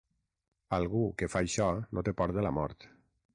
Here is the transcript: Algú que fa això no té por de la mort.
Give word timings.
Algú 0.77 1.01
que 1.21 1.29
fa 1.33 1.41
això 1.43 1.67
no 1.99 2.05
té 2.09 2.15
por 2.23 2.35
de 2.39 2.47
la 2.47 2.55
mort. 2.61 2.89